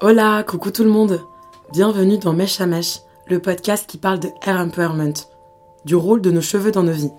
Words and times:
Hola, 0.00 0.44
coucou 0.44 0.70
tout 0.70 0.84
le 0.84 0.90
monde. 0.90 1.26
Bienvenue 1.72 2.18
dans 2.18 2.32
Mèche 2.32 2.60
à 2.60 2.66
Mèche, 2.66 3.00
le 3.26 3.40
podcast 3.40 3.84
qui 3.88 3.98
parle 3.98 4.20
de 4.20 4.28
hair 4.46 4.60
empowerment, 4.60 5.26
du 5.84 5.96
rôle 5.96 6.20
de 6.20 6.30
nos 6.30 6.40
cheveux 6.40 6.70
dans 6.70 6.84
nos 6.84 6.92
vies. 6.92 7.10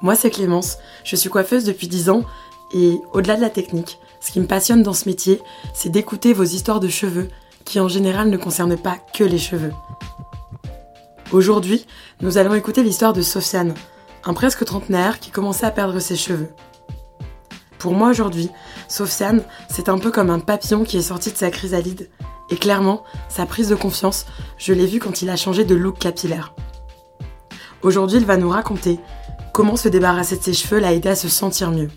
Moi, 0.00 0.14
c'est 0.14 0.30
Clémence, 0.30 0.78
je 1.02 1.16
suis 1.16 1.28
coiffeuse 1.28 1.64
depuis 1.64 1.88
10 1.88 2.10
ans 2.10 2.22
et 2.72 3.00
au-delà 3.12 3.34
de 3.34 3.40
la 3.40 3.50
technique, 3.50 3.98
ce 4.20 4.30
qui 4.30 4.38
me 4.38 4.46
passionne 4.46 4.84
dans 4.84 4.92
ce 4.92 5.08
métier, 5.08 5.42
c'est 5.74 5.88
d'écouter 5.88 6.32
vos 6.32 6.44
histoires 6.44 6.78
de 6.78 6.86
cheveux 6.86 7.26
qui 7.64 7.80
en 7.80 7.88
général 7.88 8.30
ne 8.30 8.36
concernent 8.36 8.78
pas 8.78 8.98
que 9.12 9.24
les 9.24 9.38
cheveux. 9.38 9.72
Aujourd'hui, 11.32 11.84
nous 12.20 12.38
allons 12.38 12.54
écouter 12.54 12.84
l'histoire 12.84 13.12
de 13.12 13.22
Sofiane, 13.22 13.74
un 14.24 14.34
presque 14.34 14.64
trentenaire 14.64 15.18
qui 15.18 15.32
commençait 15.32 15.66
à 15.66 15.72
perdre 15.72 15.98
ses 15.98 16.14
cheveux. 16.14 16.54
Pour 17.78 17.92
moi 17.92 18.10
aujourd'hui, 18.10 18.50
Sofiane, 18.88 19.42
c'est 19.68 19.88
un 19.88 19.98
peu 19.98 20.10
comme 20.10 20.30
un 20.30 20.40
papillon 20.40 20.84
qui 20.84 20.96
est 20.96 21.02
sorti 21.02 21.30
de 21.30 21.36
sa 21.36 21.50
chrysalide. 21.50 22.10
Et 22.50 22.56
clairement, 22.56 23.04
sa 23.28 23.46
prise 23.46 23.68
de 23.68 23.74
confiance, 23.74 24.26
je 24.56 24.72
l'ai 24.72 24.86
vu 24.86 24.98
quand 24.98 25.22
il 25.22 25.30
a 25.30 25.36
changé 25.36 25.64
de 25.64 25.74
look 25.74 25.98
capillaire. 25.98 26.54
Aujourd'hui, 27.82 28.18
il 28.18 28.26
va 28.26 28.36
nous 28.36 28.48
raconter 28.48 28.98
comment 29.52 29.76
se 29.76 29.88
débarrasser 29.88 30.36
de 30.36 30.42
ses 30.42 30.54
cheveux 30.54 30.80
l'a 30.80 30.92
aidé 30.92 31.10
à 31.10 31.14
se 31.14 31.28
sentir 31.28 31.70
mieux. 31.70 31.90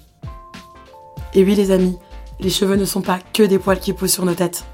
Et 1.33 1.43
oui 1.43 1.55
les 1.55 1.71
amis, 1.71 1.97
les 2.39 2.49
cheveux 2.49 2.75
ne 2.75 2.85
sont 2.85 3.01
pas 3.01 3.19
que 3.33 3.43
des 3.43 3.59
poils 3.59 3.79
qui 3.79 3.93
poussent 3.93 4.13
sur 4.13 4.25
nos 4.25 4.33
têtes. 4.33 4.65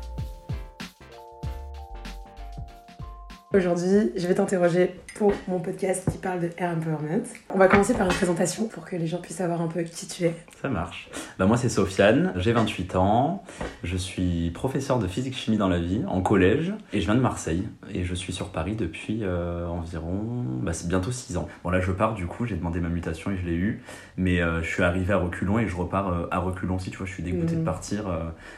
Aujourd'hui, 3.54 4.12
je 4.18 4.28
vais 4.28 4.34
t'interroger 4.34 5.00
pour 5.16 5.32
mon 5.48 5.60
podcast 5.62 6.06
qui 6.12 6.18
parle 6.18 6.42
de 6.42 6.50
Air 6.58 6.72
Empowerment. 6.76 7.24
On 7.56 7.58
va 7.58 7.70
commencer 7.70 7.94
par 7.94 8.06
une 8.06 8.14
présentation 8.14 8.68
pour 8.68 8.84
que 8.84 8.98
les 8.98 9.08
gens 9.08 9.22
puissent 9.22 9.38
savoir 9.38 9.62
un 9.62 9.70
peu 9.70 9.84
qui 9.84 10.06
tu 10.06 10.26
es. 10.26 10.36
Ça 10.62 10.68
marche. 10.68 11.10
Bah 11.40 11.46
moi 11.46 11.56
c'est 11.56 11.70
Sofiane, 11.70 12.34
j'ai 12.36 12.52
28 12.52 12.98
ans, 12.98 13.46
je 13.84 13.96
suis 13.96 14.52
professeur 14.52 15.00
de 15.00 15.08
physique-chimie 15.08 15.56
dans 15.56 15.70
la 15.70 15.80
vie, 15.80 16.02
en 16.10 16.20
collège, 16.22 16.74
et 16.92 17.00
je 17.00 17.06
viens 17.06 17.16
de 17.16 17.22
Marseille, 17.22 17.64
et 17.94 18.04
je 18.04 18.14
suis 18.14 18.34
sur 18.34 18.50
Paris 18.50 18.76
depuis 18.76 19.20
euh, 19.24 19.66
environ, 19.68 20.26
bah 20.62 20.74
c'est 20.74 20.90
bientôt 20.90 21.12
6 21.14 21.38
ans. 21.38 21.48
Bon 21.64 21.70
là 21.70 21.80
je 21.80 21.94
pars 21.94 22.16
du 22.16 22.28
coup, 22.28 22.46
j'ai 22.46 22.58
demandé 22.58 22.82
ma 22.82 22.90
mutation 22.90 23.32
et 23.32 23.38
je 23.38 23.46
l'ai 23.46 23.56
eu, 23.56 23.82
mais 24.18 24.42
euh, 24.42 24.62
je 24.62 24.68
suis 24.68 24.84
arrivé 24.84 25.14
à 25.14 25.18
reculons 25.20 25.58
et 25.58 25.68
je 25.70 25.76
repars 25.78 26.10
euh, 26.10 26.28
à 26.32 26.40
reculons 26.40 26.76
aussi, 26.76 26.92
tu 26.92 26.98
vois, 26.98 27.08
je 27.08 27.14
suis 27.14 27.24
dégoûté 27.24 27.54
de 27.54 27.60
Mhm. 27.60 27.64
partir, 27.66 28.04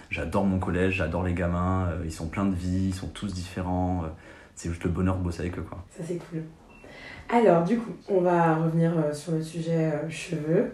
j'adore 0.10 0.46
mon 0.46 0.58
collège, 0.58 0.96
j'adore 0.96 1.22
les 1.24 1.34
gamins, 1.34 1.90
ils 2.06 2.12
sont 2.12 2.28
pleins 2.28 2.46
de 2.46 2.56
vie, 2.56 2.88
ils 2.88 2.96
sont 2.96 3.08
tous 3.08 3.32
différents, 3.36 4.04
c'est 4.60 4.68
juste 4.68 4.84
le 4.84 4.90
bonheur 4.90 5.18
de 5.18 5.24
bosser 5.24 5.40
avec 5.42 5.58
eux 5.58 5.62
quoi. 5.62 5.78
Ça 5.90 6.04
c'est 6.06 6.18
cool. 6.30 6.44
Alors 7.30 7.64
du 7.64 7.78
coup, 7.78 7.92
on 8.10 8.20
va 8.20 8.56
revenir 8.56 8.92
euh, 8.98 9.14
sur 9.14 9.32
le 9.32 9.42
sujet 9.42 9.94
euh, 9.94 10.10
cheveux. 10.10 10.72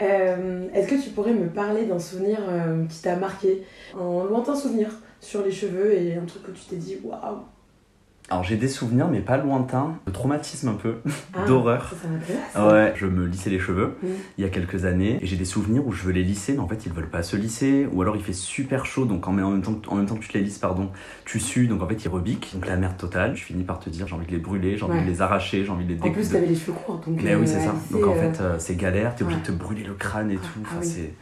Euh, 0.00 0.68
Est-ce 0.74 0.88
que 0.88 1.00
tu 1.00 1.10
pourrais 1.10 1.32
me 1.32 1.48
parler 1.48 1.84
d'un 1.84 2.00
souvenir 2.00 2.40
qui 2.88 3.00
t'a 3.00 3.14
marqué, 3.14 3.62
un 3.94 4.24
lointain 4.24 4.56
souvenir 4.56 4.88
sur 5.20 5.44
les 5.44 5.52
cheveux 5.52 5.94
et 5.94 6.16
un 6.16 6.24
truc 6.24 6.42
que 6.42 6.50
tu 6.50 6.64
t'es 6.64 6.76
dit 6.76 6.98
waouh 7.04 7.42
Alors 8.32 8.44
j'ai 8.44 8.56
des 8.56 8.68
souvenirs 8.68 9.08
mais 9.12 9.20
pas 9.20 9.36
lointains, 9.36 9.98
de 10.06 10.10
traumatisme 10.10 10.68
un 10.68 10.72
peu, 10.72 10.94
ah, 11.34 11.44
d'horreur. 11.46 11.92
Ouais, 12.56 12.94
je 12.96 13.04
me 13.06 13.26
lissais 13.26 13.50
les 13.50 13.58
cheveux 13.58 13.98
il 14.38 14.42
y 14.42 14.46
a 14.46 14.48
quelques 14.48 14.86
années. 14.86 15.18
Et 15.20 15.26
j'ai 15.26 15.36
des 15.36 15.44
souvenirs 15.44 15.86
où 15.86 15.92
je 15.92 16.02
veux 16.04 16.12
les 16.12 16.22
lisser 16.24 16.54
mais 16.54 16.60
en 16.60 16.66
fait 16.66 16.86
ils 16.86 16.92
veulent 16.92 17.10
pas 17.10 17.22
se 17.22 17.36
lisser. 17.36 17.86
Ou 17.92 18.00
alors 18.00 18.16
il 18.16 18.22
fait 18.22 18.32
super 18.32 18.86
chaud 18.86 19.04
donc 19.04 19.28
en 19.28 19.32
même 19.32 19.60
temps 19.60 19.74
que, 19.74 19.86
en 19.90 19.96
même 19.96 20.06
temps 20.06 20.14
que 20.14 20.22
tu 20.22 20.28
te 20.28 20.38
les 20.38 20.44
lisses 20.44 20.56
pardon 20.58 20.90
tu 21.26 21.40
sues 21.40 21.66
donc 21.66 21.82
en 21.82 21.86
fait 21.86 22.02
ils 22.04 22.08
rebiquent. 22.08 22.50
Donc 22.54 22.66
la 22.66 22.76
merde 22.76 22.96
totale 22.96 23.36
je 23.36 23.42
finis 23.44 23.64
par 23.64 23.78
te 23.80 23.90
dire 23.90 24.06
j'ai 24.08 24.14
envie 24.14 24.26
de 24.26 24.32
les 24.32 24.38
brûler 24.38 24.78
j'ai 24.78 24.84
envie 24.84 24.92
Ouais. 24.96 25.04
de 25.04 25.10
les 25.10 25.20
arracher 25.20 25.64
j'ai 25.66 25.70
envie 25.70 25.84
de 25.84 25.92
les 25.92 25.98
En 25.98 26.10
plus, 26.10 26.10
découper 26.12 26.28
t'avais 26.32 26.46
les 26.46 26.56
cheveux 26.56 26.72
courts, 26.72 27.02
donc. 27.06 27.20
mais 27.22 27.34
oui 27.34 27.42
euh, 27.42 27.46
c'est 27.46 27.56
à 27.56 27.60
ça 27.66 27.74
donc 27.90 28.06
en 28.06 28.12
euh, 28.16 28.32
fait 28.32 28.40
euh, 28.40 28.56
c'est 28.58 28.76
galère 28.76 29.14
t'es 29.14 29.24
obligé 29.24 29.40
de 29.40 29.46
te 29.46 29.52
brûler 29.52 29.84
le 29.84 29.92
crâne 29.92 30.30
et 30.30 30.38
Ah, 30.42 30.46
tout. 30.54 30.60
ah 30.64 30.68
enfin 30.70 30.78
oui. 30.80 30.86
c'est 30.86 31.12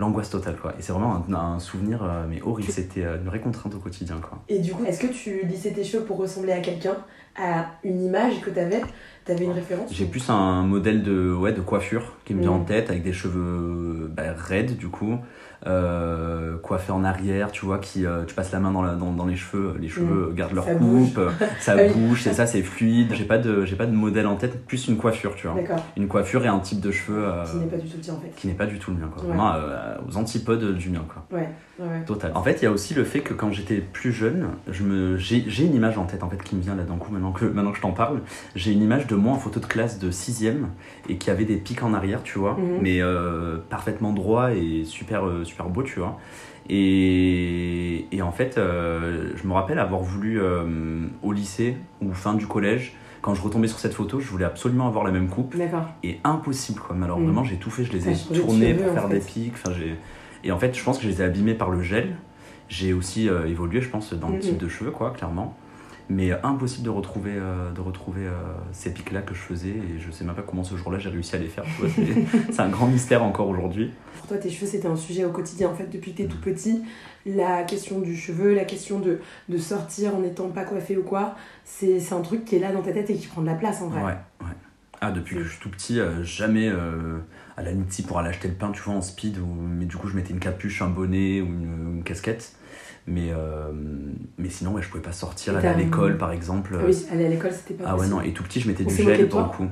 l'angoisse 0.00 0.30
totale 0.30 0.56
quoi. 0.56 0.72
Et 0.78 0.82
c'est 0.82 0.92
vraiment 0.92 1.22
un, 1.28 1.34
un 1.34 1.58
souvenir 1.60 2.02
euh, 2.02 2.24
mais 2.28 2.42
horrible. 2.42 2.72
C'était 2.72 3.04
euh, 3.04 3.18
une 3.18 3.26
vraie 3.26 3.40
contrainte 3.40 3.74
au 3.74 3.78
quotidien 3.78 4.16
quoi. 4.20 4.42
Et 4.48 4.58
du 4.58 4.72
coup, 4.72 4.84
est-ce 4.84 5.00
que 5.00 5.12
tu 5.12 5.46
lissais 5.46 5.70
tes 5.72 5.84
cheveux 5.84 6.04
pour 6.04 6.16
ressembler 6.16 6.52
à 6.52 6.60
quelqu'un, 6.60 6.96
à 7.36 7.66
une 7.84 8.02
image 8.02 8.40
que 8.40 8.50
t'avais? 8.50 8.80
T'avais 9.24 9.44
une 9.44 9.52
référence? 9.52 9.92
J'ai 9.92 10.06
plus 10.06 10.28
un 10.30 10.62
modèle 10.62 11.02
de, 11.02 11.32
ouais, 11.32 11.52
de 11.52 11.60
coiffure 11.60 12.16
qui 12.24 12.34
me 12.34 12.40
vient 12.40 12.52
en 12.52 12.64
tête 12.64 12.90
avec 12.90 13.02
des 13.02 13.12
cheveux 13.12 14.10
bah, 14.10 14.32
raides 14.34 14.76
du 14.78 14.88
coup, 14.88 15.18
euh, 15.66 16.56
coiffés 16.58 16.92
en 16.92 17.04
arrière, 17.04 17.50
tu 17.52 17.64
vois, 17.64 17.78
qui 17.78 18.06
euh, 18.06 18.24
tu 18.24 18.34
passes 18.34 18.52
la 18.52 18.60
main 18.60 18.70
dans, 18.70 18.82
la- 18.82 18.94
dans, 18.94 19.12
dans 19.12 19.26
les 19.26 19.36
cheveux, 19.36 19.74
les 19.80 19.88
cheveux 19.88 20.32
gardent 20.34 20.54
leur. 20.54 20.64
Ça 20.64 20.74
coupe, 20.74 21.18
euh, 21.18 21.30
ça 21.60 21.76
bouge, 21.92 22.22
c'est 22.22 22.32
ça, 22.32 22.46
c'est 22.46 22.62
fluide. 22.62 23.12
J'ai 23.14 23.24
pas 23.24 23.38
de, 23.38 23.64
j'ai 23.64 23.76
pas 23.76 23.86
de 23.86 23.92
modèle 23.94 24.26
en 24.26 24.36
tête, 24.36 24.66
plus 24.66 24.88
une 24.88 24.96
coiffure, 24.96 25.34
tu 25.34 25.46
vois, 25.46 25.56
une 25.96 26.08
coiffure 26.08 26.44
et 26.44 26.48
un 26.48 26.58
type 26.60 26.80
de 26.80 26.90
cheveux 26.90 27.24
euh, 27.24 27.44
qui 27.44 27.56
n'est 27.58 27.66
pas 27.66 27.76
du 27.76 27.88
tout 27.88 27.96
le 27.96 28.02
tien 28.02 28.14
en 28.14 28.20
fait. 28.20 28.30
qui 28.36 28.46
n'est 28.46 28.54
pas 28.54 28.66
du 28.66 28.78
tout 28.78 28.90
le 28.90 28.96
mien, 28.98 29.08
quoi. 29.12 29.22
Ouais. 29.22 29.28
Vraiment 29.28 29.52
euh, 29.54 29.96
aux 30.08 30.16
antipodes 30.16 30.76
du 30.76 30.90
mien, 30.90 31.02
quoi. 31.12 31.24
Ouais, 31.38 31.48
ouais, 31.78 31.86
ouais. 31.86 32.04
Total. 32.06 32.32
En 32.34 32.42
fait, 32.42 32.58
il 32.60 32.64
y 32.64 32.66
a 32.66 32.70
aussi 32.72 32.94
le 32.94 33.04
fait 33.04 33.20
que 33.20 33.34
quand 33.34 33.52
j'étais 33.52 33.76
plus 33.78 34.12
jeune, 34.12 34.48
je 34.70 34.82
me, 34.82 35.16
j'ai, 35.16 35.44
j'ai 35.46 35.64
une 35.66 35.74
image 35.74 35.98
en 35.98 36.04
tête 36.04 36.22
en 36.22 36.30
fait 36.30 36.42
qui 36.42 36.56
me 36.56 36.62
vient 36.62 36.74
là 36.74 36.82
d'un 36.84 36.96
coup 36.96 37.12
maintenant 37.12 37.32
que 37.32 37.44
maintenant 37.44 37.70
que 37.70 37.76
je 37.76 37.82
t'en 37.82 37.92
parle. 37.92 38.20
J'ai 38.54 38.72
une 38.72 38.82
image 38.82 39.06
de 39.06 39.14
moi 39.14 39.32
en 39.34 39.38
photo 39.38 39.60
de 39.60 39.66
classe 39.66 39.98
de 39.98 40.10
6ème 40.10 40.64
et 41.08 41.16
qui 41.16 41.30
avait 41.30 41.44
des 41.44 41.56
pics 41.56 41.82
en 41.82 41.94
arrière, 41.94 42.22
tu 42.22 42.38
vois, 42.38 42.54
Mhm. 42.54 42.78
mais 42.80 43.00
euh, 43.02 43.58
parfaitement 43.68 44.12
droit 44.12 44.52
et 44.52 44.84
super 44.84 45.26
euh, 45.26 45.44
super 45.50 45.66
beau, 45.68 45.82
tu 45.82 45.98
vois. 46.00 46.18
Et, 46.68 48.06
et 48.12 48.22
en 48.22 48.32
fait, 48.32 48.56
euh, 48.58 49.32
je 49.36 49.46
me 49.46 49.52
rappelle 49.52 49.78
avoir 49.78 50.00
voulu 50.00 50.40
euh, 50.40 51.06
au 51.22 51.32
lycée 51.32 51.76
ou 52.00 52.12
fin 52.12 52.34
du 52.34 52.46
collège. 52.46 52.94
Quand 53.22 53.34
je 53.34 53.42
retombais 53.42 53.68
sur 53.68 53.78
cette 53.78 53.92
photo, 53.92 54.18
je 54.20 54.28
voulais 54.28 54.46
absolument 54.46 54.86
avoir 54.86 55.04
la 55.04 55.10
même 55.10 55.28
coupe 55.28 55.54
D'accord. 55.56 55.86
et 56.02 56.20
impossible 56.24 56.80
quoi. 56.80 56.96
Mais 56.96 57.04
alors 57.04 57.20
vraiment, 57.20 57.44
j'ai 57.44 57.56
tout 57.56 57.70
fait, 57.70 57.84
je 57.84 57.92
les 57.92 58.08
ai 58.08 58.14
tournés 58.34 58.72
cheveux, 58.72 58.84
pour 58.84 58.92
faire 58.94 59.08
fait. 59.08 59.14
des 59.14 59.20
pics. 59.20 59.52
Enfin, 59.54 59.72
j'ai 59.78 59.96
et 60.42 60.52
en 60.52 60.58
fait, 60.58 60.74
je 60.74 60.82
pense 60.82 60.96
que 60.96 61.04
je 61.04 61.08
les 61.08 61.20
ai 61.20 61.24
abîmés 61.24 61.52
par 61.54 61.68
le 61.70 61.82
gel. 61.82 62.16
J'ai 62.70 62.94
aussi 62.94 63.28
euh, 63.28 63.46
évolué, 63.46 63.82
je 63.82 63.90
pense, 63.90 64.14
dans 64.14 64.28
le 64.28 64.34
Mhm. 64.36 64.40
type 64.40 64.56
de 64.58 64.68
cheveux, 64.68 64.90
quoi, 64.90 65.10
clairement. 65.10 65.54
Mais 66.10 66.32
euh, 66.32 66.36
impossible 66.42 66.84
de 66.84 66.90
retrouver, 66.90 67.34
euh, 67.36 67.70
de 67.70 67.80
retrouver 67.80 68.26
euh, 68.26 68.32
ces 68.72 68.92
pics-là 68.92 69.22
que 69.22 69.32
je 69.32 69.40
faisais. 69.40 69.70
Et 69.70 69.98
je 69.98 70.10
sais 70.10 70.24
même 70.24 70.34
pas 70.34 70.42
comment 70.42 70.64
ce 70.64 70.76
jour-là 70.76 70.98
j'ai 70.98 71.08
réussi 71.08 71.36
à 71.36 71.38
les 71.38 71.48
faire. 71.48 71.64
tu 71.64 72.26
C'est 72.52 72.60
un 72.60 72.68
grand 72.68 72.88
mystère 72.88 73.22
encore 73.22 73.48
aujourd'hui. 73.48 73.92
Pour 74.18 74.26
toi, 74.28 74.36
tes 74.36 74.50
cheveux, 74.50 74.66
c'était 74.66 74.88
un 74.88 74.96
sujet 74.96 75.24
au 75.24 75.30
quotidien, 75.30 75.70
en 75.70 75.74
fait, 75.74 75.86
depuis 75.86 76.12
que 76.12 76.18
t'es 76.18 76.28
tout 76.28 76.40
petit. 76.40 76.82
La 77.24 77.62
question 77.62 78.00
du 78.00 78.16
cheveu, 78.16 78.54
la 78.54 78.64
question 78.64 78.98
de, 78.98 79.20
de 79.48 79.58
sortir 79.58 80.14
en 80.16 80.20
n'étant 80.20 80.48
pas 80.48 80.64
coiffé 80.64 80.96
ou 80.96 81.02
quoi, 81.02 81.36
c'est 81.64 82.00
c'est 82.00 82.14
un 82.14 82.22
truc 82.22 82.44
qui 82.44 82.56
est 82.56 82.60
là 82.60 82.72
dans 82.72 82.82
ta 82.82 82.92
tête 82.92 83.08
et 83.10 83.14
qui 83.14 83.28
prend 83.28 83.40
de 83.40 83.46
la 83.46 83.54
place, 83.54 83.80
en 83.80 83.88
vrai. 83.88 84.02
Ouais, 84.02 84.16
ouais. 84.40 84.56
Ah, 85.02 85.12
depuis 85.12 85.36
que 85.36 85.44
je 85.44 85.48
suis 85.48 85.60
tout 85.60 85.70
petit, 85.70 85.98
euh, 85.98 86.22
jamais 86.22 86.68
euh, 86.68 87.20
à 87.56 87.62
la 87.62 87.70
limite 87.72 87.90
si 87.90 88.02
pour 88.02 88.18
aller 88.18 88.28
acheter 88.28 88.48
le 88.48 88.54
pain, 88.54 88.70
tu 88.70 88.82
vois, 88.82 88.94
en 88.94 89.00
speed, 89.00 89.38
ou, 89.38 89.46
mais 89.46 89.86
du 89.86 89.96
coup 89.96 90.08
je 90.08 90.14
mettais 90.14 90.32
une 90.34 90.40
capuche, 90.40 90.82
un 90.82 90.88
bonnet 90.88 91.40
ou 91.40 91.46
une, 91.46 91.96
une 91.96 92.02
casquette. 92.02 92.52
Mais, 93.12 93.30
euh, 93.32 93.72
mais 94.38 94.48
sinon, 94.48 94.72
ouais, 94.72 94.82
je 94.82 94.88
pouvais 94.88 95.02
pas 95.02 95.10
sortir, 95.12 95.56
aller 95.56 95.66
à 95.66 95.74
l'école 95.74 96.16
par 96.16 96.30
exemple. 96.30 96.76
Ah 96.80 96.84
oui, 96.86 97.06
aller 97.12 97.26
à 97.26 97.28
l'école, 97.28 97.50
c'était 97.52 97.74
pas 97.74 97.84
Ah 97.88 97.96
ouais, 97.96 98.06
non, 98.06 98.20
et 98.20 98.32
tout 98.32 98.44
petit, 98.44 98.60
je 98.60 98.68
mettais 98.68 98.84
On 98.84 98.88
du 98.88 98.94
gel 98.94 99.28
pour 99.28 99.40
le 99.40 99.46
coup. 99.46 99.66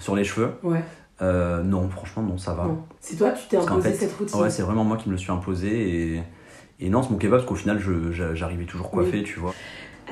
Sur 0.00 0.16
les 0.16 0.24
cheveux 0.24 0.50
Ouais, 0.64 0.82
Euh, 1.22 1.62
Non, 1.62 1.88
franchement, 1.88 2.22
non, 2.22 2.36
ça 2.38 2.52
va. 2.54 2.66
C'est 3.00 3.16
toi, 3.16 3.30
tu 3.30 3.46
t'es 3.48 3.56
imposé 3.58 3.90
fait, 3.90 3.96
cette 3.96 4.12
routine. 4.18 4.40
Ouais, 4.40 4.50
c'est 4.50 4.62
vraiment 4.62 4.82
moi 4.84 4.96
qui 4.96 5.08
me 5.08 5.12
le 5.12 5.18
suis 5.18 5.30
imposé. 5.30 5.68
Et, 6.16 6.22
et 6.80 6.88
non, 6.88 6.98
on 7.00 7.02
se 7.02 7.10
moquait 7.12 7.28
pas 7.28 7.36
parce 7.36 7.46
qu'au 7.46 7.54
final, 7.54 7.78
j'arrivais 8.34 8.64
toujours 8.64 8.90
coiffé, 8.90 9.22
tu 9.22 9.38
vois. 9.38 9.54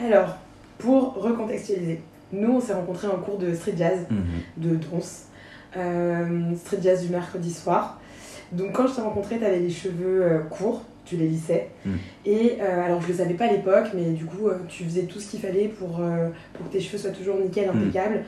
Alors, 0.06 0.36
pour 0.78 1.14
recontextualiser, 1.14 2.00
nous, 2.32 2.52
on 2.52 2.60
s'est 2.60 2.74
rencontrés 2.74 3.08
en 3.08 3.16
cours 3.16 3.38
de 3.38 3.52
street 3.54 3.74
jazz 3.76 4.06
Mhm. 4.10 4.18
de 4.58 4.76
Dons. 4.76 5.00
Euh, 5.76 6.54
street 6.56 6.78
jazz 6.82 7.02
du 7.04 7.10
mercredi 7.10 7.52
soir. 7.52 8.00
Donc 8.52 8.72
quand 8.72 8.86
je 8.86 8.94
t'ai 8.94 9.00
rencontré, 9.02 9.38
t'avais 9.38 9.58
les 9.58 9.70
cheveux 9.70 10.22
euh, 10.22 10.38
courts, 10.40 10.82
tu 11.08 11.16
les 11.16 11.28
lissais. 11.28 11.68
Mm. 11.84 11.90
Et 12.26 12.58
euh, 12.60 12.84
alors 12.84 13.00
je 13.00 13.08
le 13.08 13.14
savais 13.14 13.34
pas 13.34 13.46
à 13.46 13.52
l'époque, 13.52 13.88
mais 13.94 14.10
du 14.10 14.24
coup 14.24 14.48
euh, 14.48 14.58
tu 14.68 14.84
faisais 14.84 15.02
tout 15.02 15.20
ce 15.20 15.30
qu'il 15.30 15.40
fallait 15.40 15.68
pour, 15.68 16.00
euh, 16.00 16.28
pour 16.54 16.66
que 16.68 16.72
tes 16.72 16.80
cheveux 16.80 16.98
soient 16.98 17.10
toujours 17.10 17.36
nickel, 17.36 17.66
Mm. 17.68 17.78
impeccables, 17.78 18.24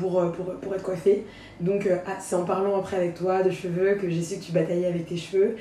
pour, 0.00 0.32
pour, 0.32 0.54
pour 0.56 0.74
être 0.74 0.82
coiffé. 0.82 1.24
Donc 1.60 1.88
ah, 2.06 2.16
c'est 2.20 2.34
en 2.34 2.44
parlant 2.44 2.76
après 2.78 2.96
avec 2.96 3.14
toi 3.14 3.44
de 3.44 3.50
cheveux 3.50 3.94
que 3.94 4.10
j'ai 4.10 4.20
su 4.20 4.38
que 4.38 4.44
tu 4.44 4.52
bataillais 4.52 4.86
avec 4.86 5.06
tes 5.06 5.16
cheveux. 5.16 5.56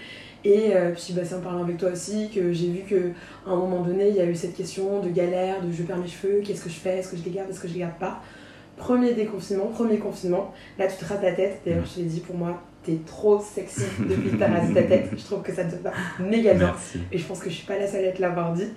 Et 0.45 0.75
euh, 0.75 0.91
puis 0.91 1.13
bah, 1.13 1.23
c'est 1.25 1.33
en 1.35 1.41
parlant 1.41 1.63
avec 1.63 1.77
toi 1.77 1.89
aussi 1.89 2.29
que 2.29 2.53
j'ai 2.53 2.69
vu 2.69 2.83
que 2.87 3.11
à 3.47 3.51
un 3.51 3.55
moment 3.55 3.81
donné 3.81 4.09
il 4.09 4.15
y 4.15 4.21
a 4.21 4.25
eu 4.25 4.35
cette 4.35 4.55
question 4.55 5.01
de 5.01 5.09
galère, 5.09 5.61
de 5.61 5.71
je 5.71 5.81
perds 5.83 5.97
mes 5.97 6.07
cheveux, 6.07 6.41
qu'est-ce 6.43 6.63
que 6.63 6.69
je 6.69 6.75
fais, 6.75 6.99
est-ce 6.99 7.09
que 7.09 7.17
je 7.17 7.23
les 7.23 7.31
garde, 7.31 7.49
est-ce 7.49 7.59
que 7.59 7.67
je 7.67 7.73
les 7.73 7.79
garde 7.79 7.97
pas? 7.99 8.21
Premier 8.77 9.13
déconfinement, 9.13 9.65
premier 9.67 9.97
confinement, 9.97 10.53
là 10.77 10.85
tu 10.87 10.97
te 10.97 11.05
rases 11.05 11.23
la 11.23 11.31
tête, 11.31 11.61
d'ailleurs 11.65 11.85
je 11.85 11.95
te 11.95 11.99
l'ai 11.99 12.05
dit 12.05 12.19
pour 12.19 12.35
moi, 12.35 12.61
t'es 12.85 12.99
trop 13.05 13.39
sexy 13.41 13.81
depuis 13.99 14.29
que 14.31 14.35
t'as 14.37 14.47
rasé 14.47 14.73
ta 14.73 14.83
tête, 14.83 15.09
je 15.17 15.23
trouve 15.23 15.41
que 15.41 15.51
ça 15.53 15.63
te 15.65 15.75
va 15.83 15.91
méga 16.19 16.53
bien. 16.53 16.67
Merci. 16.67 16.99
Et 17.11 17.17
je 17.17 17.25
pense 17.25 17.39
que 17.39 17.49
je 17.49 17.55
suis 17.55 17.65
pas 17.65 17.77
la 17.77 17.87
seule 17.87 18.05
à 18.05 18.11
te 18.11 18.21
l'avoir 18.21 18.53
dit. 18.53 18.67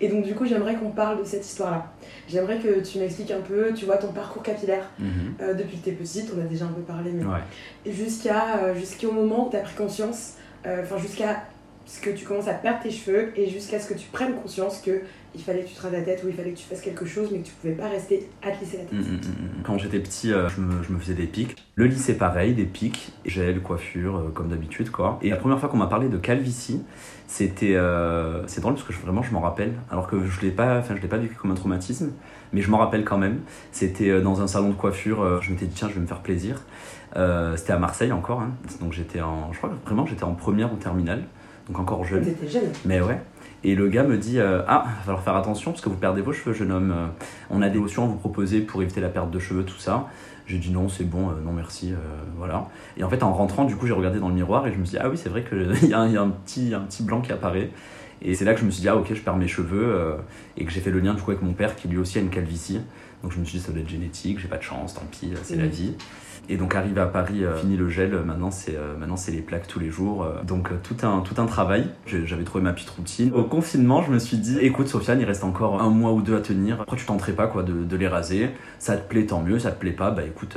Et 0.00 0.08
donc 0.08 0.24
du 0.24 0.34
coup 0.34 0.46
j'aimerais 0.46 0.74
qu'on 0.76 0.90
parle 0.90 1.18
de 1.20 1.24
cette 1.24 1.44
histoire-là. 1.44 1.92
J'aimerais 2.28 2.58
que 2.58 2.80
tu 2.80 2.98
m'expliques 2.98 3.30
un 3.32 3.40
peu, 3.42 3.72
tu 3.74 3.84
vois, 3.84 3.98
ton 3.98 4.12
parcours 4.12 4.42
capillaire 4.42 4.88
Mhm. 4.98 5.08
euh, 5.42 5.54
depuis 5.54 5.76
que 5.78 5.84
t'es 5.84 5.92
petite, 5.92 6.30
on 6.36 6.40
a 6.40 6.44
déjà 6.44 6.64
un 6.64 6.68
peu 6.68 6.80
parlé, 6.82 7.10
mais 7.12 7.24
Ouais. 7.24 7.92
jusqu'à 7.92 8.58
euh, 8.64 8.74
jusqu'au 8.74 9.12
moment 9.12 9.46
où 9.46 9.50
t'as 9.50 9.60
pris 9.60 9.74
conscience, 9.74 10.34
euh, 10.66 10.82
enfin 10.82 10.98
jusqu'à 10.98 11.44
ce 11.86 12.00
que 12.00 12.10
tu 12.10 12.24
commences 12.24 12.48
à 12.48 12.54
perdre 12.54 12.80
tes 12.82 12.90
cheveux 12.90 13.32
et 13.36 13.48
jusqu'à 13.50 13.80
ce 13.80 13.88
que 13.88 13.94
tu 13.94 14.08
prennes 14.12 14.34
conscience 14.34 14.80
que 14.80 15.00
il 15.34 15.40
fallait 15.40 15.62
que 15.62 15.68
tu 15.68 15.74
te 15.74 15.82
rases 15.82 15.92
la 15.92 16.02
tête 16.02 16.22
ou 16.24 16.28
il 16.28 16.34
fallait 16.34 16.50
que 16.52 16.58
tu 16.58 16.64
fasses 16.64 16.80
quelque 16.80 17.04
chose 17.04 17.28
mais 17.30 17.38
que 17.38 17.46
tu 17.46 17.52
pouvais 17.52 17.74
pas 17.74 17.88
rester 17.88 18.28
à 18.42 18.50
te 18.50 18.60
lisser 18.60 18.78
la 18.78 18.84
tête. 18.84 18.92
Mm, 18.92 18.98
mm, 18.98 19.16
mm. 19.16 19.62
Quand 19.64 19.78
j'étais 19.78 20.00
petit, 20.00 20.32
euh, 20.32 20.48
je, 20.48 20.60
me, 20.60 20.98
faisais 20.98 21.14
des 21.14 21.26
pics. 21.26 21.56
Le 21.76 21.86
lycée, 21.86 22.14
pareil, 22.14 22.54
des 22.54 22.64
pics, 22.64 23.12
gel, 23.24 23.60
coiffure, 23.60 24.16
euh, 24.16 24.30
comme 24.34 24.48
d'habitude, 24.48 24.90
quoi. 24.90 25.18
Et 25.22 25.30
la 25.30 25.36
première 25.36 25.60
fois 25.60 25.68
qu'on 25.68 25.76
m'a 25.76 25.86
parlé 25.86 26.08
de 26.08 26.16
calvitie, 26.16 26.82
c'était. 27.26 27.76
euh, 27.76 28.46
c'est 28.48 28.60
drôle 28.60 28.74
parce 28.74 28.86
que 28.86 28.92
je- 28.92 28.98
vraiment, 29.00 29.22
je 29.22 29.32
m'en 29.32 29.40
rappelle. 29.40 29.74
Alors 29.90 30.08
que 30.08 30.24
je 30.24 30.40
l'ai 30.40 30.50
pas, 30.50 30.82
je 30.82 30.94
l'ai 30.94 31.08
pas 31.08 31.18
vécu 31.18 31.34
comme 31.34 31.52
un 31.52 31.54
traumatisme, 31.54 32.10
mais 32.52 32.60
je 32.60 32.70
m'en 32.70 32.78
rappelle 32.78 33.04
quand 33.04 33.18
même. 33.18 33.40
C'était 33.72 34.20
dans 34.20 34.42
un 34.42 34.46
salon 34.48 34.70
de 34.70 34.74
coiffure, 34.74 35.40
je 35.42 35.50
m'étais 35.50 35.66
dit, 35.66 35.74
tiens, 35.74 35.88
je 35.88 35.94
vais 35.94 36.00
me 36.00 36.06
faire 36.06 36.20
plaisir. 36.20 36.62
C'était 37.56 37.72
à 37.72 37.78
Marseille 37.78 38.12
encore, 38.12 38.40
hein. 38.40 38.50
donc 38.80 38.92
j'étais 38.92 39.20
en. 39.20 39.52
Je 39.52 39.58
crois 39.58 39.70
que 39.70 39.86
vraiment, 39.86 40.06
j'étais 40.06 40.24
en 40.24 40.34
première 40.34 40.72
ou 40.72 40.76
terminale, 40.76 41.24
donc 41.70 41.78
encore 41.78 42.04
jeune. 42.04 42.24
T'étais 42.24 42.48
jeune. 42.48 42.70
Mais 42.84 43.00
ouais. 43.00 43.20
Et 43.62 43.74
le 43.74 43.88
gars 43.88 44.02
me 44.04 44.16
dit 44.16 44.38
euh, 44.40 44.62
Ah, 44.66 44.84
il 44.86 44.90
va 44.96 45.02
falloir 45.04 45.22
faire 45.22 45.36
attention 45.36 45.70
parce 45.70 45.82
que 45.82 45.88
vous 45.88 45.96
perdez 45.96 46.20
vos 46.22 46.32
cheveux, 46.32 46.52
jeune 46.54 46.72
homme. 46.72 46.90
Euh, 46.92 47.06
On 47.50 47.62
a 47.62 47.68
des 47.68 47.78
lotions 47.78 48.04
à 48.04 48.06
vous 48.08 48.14
proposer 48.16 48.60
pour 48.60 48.82
éviter 48.82 49.00
la 49.00 49.08
perte 49.08 49.30
de 49.30 49.38
cheveux, 49.38 49.62
tout 49.64 49.78
ça. 49.78 50.08
J'ai 50.46 50.58
dit 50.58 50.70
non, 50.72 50.88
c'est 50.88 51.04
bon, 51.04 51.28
euh, 51.30 51.34
non 51.44 51.52
merci, 51.52 51.92
euh, 51.92 51.96
voilà. 52.36 52.66
Et 52.96 53.04
en 53.04 53.08
fait, 53.08 53.22
en 53.22 53.32
rentrant, 53.32 53.64
du 53.66 53.76
coup, 53.76 53.86
j'ai 53.86 53.92
regardé 53.92 54.18
dans 54.18 54.28
le 54.28 54.34
miroir 54.34 54.66
et 54.66 54.72
je 54.72 54.78
me 54.78 54.84
suis 54.84 54.96
dit 54.96 55.02
Ah 55.04 55.08
oui, 55.08 55.16
c'est 55.16 55.28
vrai 55.28 55.44
qu'il 55.44 55.88
y, 55.88 55.92
a 55.94 56.00
un- 56.00 56.06
il 56.08 56.12
y 56.14 56.16
a 56.16 56.22
un 56.22 56.30
petit, 56.30 56.74
un 56.74 56.80
petit 56.80 57.02
blanc 57.04 57.20
qui 57.20 57.32
apparaît. 57.32 57.70
Et 58.22 58.34
c'est 58.34 58.44
là 58.44 58.52
que 58.54 58.60
je 58.60 58.64
me 58.64 58.70
suis 58.70 58.80
dit 58.80 58.88
Ah 58.88 58.96
ok, 58.96 59.12
je 59.14 59.20
perds 59.20 59.36
mes 59.36 59.46
cheveux. 59.48 60.16
et 60.56 60.64
que 60.64 60.72
j'ai 60.72 60.80
fait 60.80 60.90
le 60.90 60.98
lien 61.00 61.14
du 61.14 61.22
coup 61.22 61.30
avec 61.30 61.42
mon 61.42 61.52
père 61.52 61.76
qui 61.76 61.86
lui 61.88 61.98
aussi 61.98 62.18
a 62.18 62.20
une 62.22 62.28
calvitie. 62.30 62.80
Donc 63.22 63.32
je 63.32 63.38
me 63.38 63.44
suis 63.44 63.58
dit 63.58 63.64
Ça 63.64 63.72
doit 63.72 63.80
être 63.82 63.88
génétique, 63.88 64.38
j'ai 64.40 64.48
pas 64.48 64.56
de 64.58 64.62
chance, 64.62 64.94
tant 64.94 65.02
pis, 65.10 65.32
c'est 65.42 65.56
la 65.56 65.66
vie. 65.66 65.94
Et 66.48 66.56
donc 66.56 66.74
arrivé 66.74 67.00
à 67.00 67.06
Paris, 67.06 67.44
euh, 67.44 67.54
fini 67.58 67.76
le 67.76 67.88
gel, 67.88 68.12
euh, 68.14 68.24
maintenant 68.24 68.50
c'est 68.50 68.74
euh, 68.74 68.96
maintenant 68.98 69.16
c'est 69.16 69.30
les 69.30 69.42
plaques 69.42 69.68
tous 69.68 69.78
les 69.78 69.90
jours. 69.90 70.24
euh, 70.24 70.42
donc 70.42 70.70
tout 70.82 70.96
un 71.02 71.20
tout 71.20 71.34
un 71.40 71.46
travail. 71.46 71.86
J'avais 72.06 72.42
trouvé 72.44 72.64
ma 72.64 72.72
petite 72.72 72.88
routine. 72.90 73.30
Au 73.34 73.44
confinement, 73.44 74.02
je 74.02 74.10
me 74.10 74.18
suis 74.18 74.38
dit 74.38 74.58
écoute 74.60 74.88
Sofiane, 74.88 75.20
il 75.20 75.26
reste 75.26 75.44
encore 75.44 75.80
un 75.80 75.90
mois 75.90 76.12
ou 76.12 76.22
deux 76.22 76.34
à 76.36 76.40
tenir. 76.40 76.78
Pourquoi 76.78 76.96
tu 76.98 77.04
tenterais 77.04 77.32
pas 77.34 77.46
quoi 77.46 77.62
de, 77.62 77.84
de 77.84 77.96
les 77.96 78.08
raser? 78.08 78.50
Ça 78.80 78.96
te 78.96 79.06
plaît 79.08 79.26
tant 79.26 79.42
mieux, 79.42 79.58
ça 79.60 79.70
te 79.70 79.78
plaît 79.78 79.92
pas, 79.92 80.10
bah 80.10 80.22
écoute, 80.26 80.56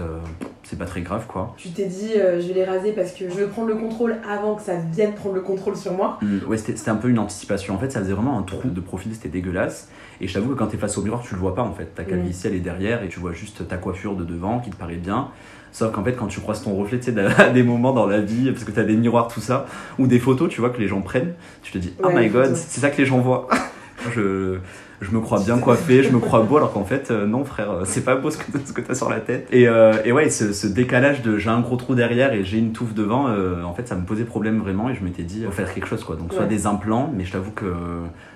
c'est 0.64 0.80
pas 0.80 0.86
très 0.86 1.02
grave 1.02 1.26
quoi. 1.28 1.54
Tu 1.58 1.70
t'es 1.70 1.86
dit 1.86 2.12
je 2.16 2.48
vais 2.48 2.54
les 2.54 2.66
raser 2.66 2.94
parce 2.94 3.12
que 3.12 3.30
je 3.30 3.36
veux 3.36 3.48
prendre 3.48 3.68
le 3.68 3.76
contrôle 3.76 4.16
avant 4.28 4.56
que 4.56 4.64
ça 4.64 4.78
vienne 4.78 5.14
prendre 5.14 5.36
le 5.36 5.42
contrôle 5.42 5.76
sur 5.76 5.94
moi. 5.94 6.18
Hum, 6.24 6.40
ouais, 6.48 6.58
c'était 6.58 6.76
c'était 6.78 6.92
un 6.92 6.96
peu 6.96 7.10
une 7.10 7.20
anticipation. 7.20 7.76
En 7.76 7.78
fait, 7.78 7.92
ça 7.92 8.00
faisait 8.00 8.14
vraiment 8.14 8.40
un 8.40 8.44
trou 8.44 8.70
de 8.70 8.82
profil, 8.82 9.14
c'était 9.14 9.30
dégueulasse. 9.30 9.90
Et 10.22 10.28
je 10.28 10.34
t'avoue 10.34 10.52
que 10.54 10.60
quand 10.60 10.68
t'es 10.68 10.78
face 10.78 10.98
au 10.98 11.02
miroir, 11.02 11.22
tu 11.22 11.34
le 11.36 11.40
vois 11.42 11.54
pas 11.54 11.64
en 11.64 11.74
fait. 11.74 11.94
Ta 11.94 12.04
calvitie, 12.04 12.48
elle 12.54 12.60
est 12.60 12.64
derrière 12.64 13.04
et 13.04 13.10
tu 13.10 13.20
vois 13.20 13.34
juste 13.34 13.68
ta 13.68 13.78
coiffure 13.78 14.16
de 14.16 14.24
devant 14.24 14.60
qui 14.60 14.70
te 14.70 14.76
paraît 14.76 14.96
bien. 14.96 15.30
Sauf 15.72 15.92
qu'en 15.92 16.04
fait, 16.04 16.14
quand 16.14 16.28
tu 16.28 16.40
croises 16.40 16.64
ton 16.64 16.76
reflet, 16.76 17.00
tu 17.00 17.12
sais, 17.12 17.20
à 17.20 17.50
des 17.54 17.64
moments 17.64 17.94
dans 17.94 18.06
la 18.06 18.22
vie, 18.22 18.52
parce 18.52 18.64
que 18.64 18.72
t'as 18.72 18.84
des 18.84 18.96
miroirs, 18.96 19.28
tout 19.28 19.42
ça, 19.42 19.66
ou 19.98 20.06
des 20.06 20.20
photos, 20.20 20.50
tu 20.50 20.62
vois, 20.62 20.70
que 20.70 20.80
les 20.80 20.88
gens 20.88 21.02
prennent, 21.02 21.34
tu 21.64 21.72
te 21.72 21.80
dis, 21.80 21.94
oh 22.04 22.10
my 22.14 22.30
god, 22.30 22.56
c'est 22.56 22.80
ça 22.80 22.92
que 22.92 22.98
les 22.98 23.08
gens 23.08 23.20
voient. 23.20 23.48
je, 24.16 24.60
je 25.04 25.12
me 25.12 25.20
crois 25.20 25.40
bien 25.40 25.58
coiffé, 25.60 26.02
je 26.04 26.10
me 26.12 26.20
crois 26.20 26.42
beau, 26.44 26.58
alors 26.58 26.74
qu'en 26.74 26.84
fait, 26.86 27.12
euh, 27.12 27.26
non, 27.28 27.46
frère, 27.46 27.70
euh, 27.72 27.82
c'est 27.86 28.04
pas 28.04 28.16
beau 28.16 28.30
ce 28.32 28.38
que, 28.38 28.52
t'as- 28.58 28.82
t'as 28.82 28.96
sur 28.96 29.10
la 29.10 29.20
tête. 29.20 29.48
Et, 29.52 29.68
euh, 29.68 29.94
et 30.06 30.12
ouais, 30.12 30.30
ce, 30.30 30.54
ce 30.54 30.66
décalage 30.68 31.22
de 31.22 31.38
j'ai 31.38 31.50
un 31.50 31.60
gros 31.62 31.76
trou 31.76 31.94
derrière 31.96 32.34
et 32.34 32.44
j'ai 32.44 32.58
une 32.58 32.72
touffe 32.72 32.94
devant, 32.94 33.28
en 33.64 33.74
fait, 33.74 33.88
ça 33.88 33.96
me 33.96 34.06
posait 34.06 34.24
problème 34.24 34.60
vraiment 34.60 34.90
et 34.90 34.96
je 34.96 35.04
m'étais 35.04 35.24
dit, 35.24 35.44
faut 35.46 35.52
faire 35.52 35.74
quelque 35.74 35.88
chose, 35.88 36.04
quoi. 36.04 36.16
Donc, 36.16 36.34
soit 36.34 36.46
des 36.46 36.66
implants, 36.66 37.12
mais 37.16 37.26
je 37.26 37.32
t'avoue 37.34 37.52
que 37.52 37.66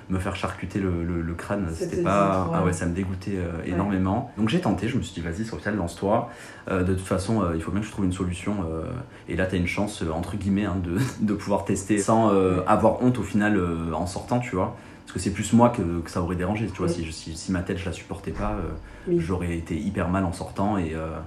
me 0.09 0.19
faire 0.19 0.35
charcuter 0.37 0.79
le, 0.79 1.03
le- 1.03 1.21
le 1.21 1.33
crâne, 1.33 1.67
c'était 1.73 1.97
pas. 2.03 2.47
Ah 2.53 2.63
ouais, 2.65 2.71
ça 2.73 2.85
me 2.85 2.93
dégoûtait 2.95 3.39
énormément. 3.65 4.31
Donc, 4.37 4.47
j'ai 4.49 4.59
tenté, 4.59 4.87
je 4.87 4.97
me 4.97 5.01
suis 5.01 5.13
dit, 5.13 5.27
vas-y, 5.27 5.43
Sofiane, 5.45 5.75
lance-toi. 5.77 6.29
De 6.71 6.83
toute 6.93 6.99
façon, 7.05 7.43
il 7.55 7.61
faut 7.61 7.71
bien 7.71 7.81
que 7.81 7.87
je 7.87 7.91
trouve 7.91 8.05
une 8.05 8.13
solution. 8.13 8.55
et 9.29 9.35
là, 9.35 9.45
tu 9.45 9.55
as 9.55 9.57
une 9.57 9.67
chance, 9.67 10.03
entre 10.13 10.37
guillemets, 10.37 10.65
hein, 10.65 10.77
de, 10.83 10.97
de 11.25 11.33
pouvoir 11.33 11.65
tester 11.65 11.97
sans 11.97 12.31
avoir 12.67 13.01
honte 13.03 13.17
au 13.19 13.23
final 13.23 13.59
en 13.93 14.05
sortant, 14.05 14.39
tu 14.39 14.55
vois. 14.55 14.75
Parce 15.07 15.13
que 15.13 15.19
c'est 15.19 15.31
plus 15.31 15.53
moi 15.53 15.69
que, 15.69 16.01
que 16.01 16.11
ça 16.11 16.21
aurait 16.21 16.35
dérangé, 16.35 16.67
tu 16.67 16.77
vois. 16.77 16.87
Oui. 16.87 16.93
Si, 16.93 17.05
je- 17.05 17.11
si, 17.11 17.35
si 17.35 17.51
ma 17.51 17.61
tête, 17.61 17.77
je 17.77 17.85
la 17.85 17.93
supportais 17.93 18.31
pas, 18.31 18.51
euh, 18.51 18.61
Oui. 19.07 19.19
j'aurais 19.19 19.57
été 19.57 19.75
hyper 19.75 20.09
mal 20.09 20.25
en 20.25 20.33
sortant 20.33 20.77
et, 20.77 20.91
euh, 20.93 21.17